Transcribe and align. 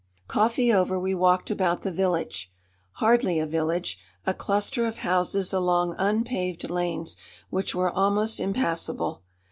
Coffee 0.27 0.73
over, 0.73 0.99
we 0.99 1.13
walked 1.13 1.51
about 1.51 1.83
the 1.83 1.91
village. 1.91 2.51
Hardly 2.93 3.37
a 3.37 3.45
village 3.45 3.99
a 4.25 4.33
cluster 4.33 4.83
of 4.83 4.97
houses 5.05 5.53
along 5.53 5.93
unpaved 5.99 6.67
lanes 6.71 7.15
which 7.51 7.75
were 7.75 7.91
almost 7.91 8.39
impassable. 8.39 9.21